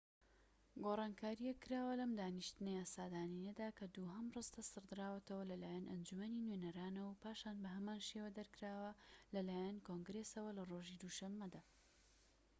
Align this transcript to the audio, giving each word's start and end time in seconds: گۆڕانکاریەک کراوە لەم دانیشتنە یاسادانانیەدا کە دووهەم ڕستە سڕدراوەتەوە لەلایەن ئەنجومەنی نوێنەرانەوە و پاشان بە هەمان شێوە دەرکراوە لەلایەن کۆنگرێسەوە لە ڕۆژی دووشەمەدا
گۆڕانکاریەک 0.85 1.57
کراوە 1.63 1.93
لەم 2.01 2.11
دانیشتنە 2.19 2.71
یاسادانانیەدا 2.79 3.69
کە 3.77 3.85
دووهەم 3.95 4.27
ڕستە 4.35 4.61
سڕدراوەتەوە 4.71 5.43
لەلایەن 5.51 5.89
ئەنجومەنی 5.91 6.41
نوێنەرانەوە 6.45 7.09
و 7.09 7.19
پاشان 7.23 7.57
بە 7.63 7.69
هەمان 7.75 7.99
شێوە 8.09 8.29
دەرکراوە 8.37 8.91
لەلایەن 9.35 9.77
کۆنگرێسەوە 9.87 10.51
لە 10.57 10.63
ڕۆژی 10.71 10.99
دووشەمەدا 11.01 11.61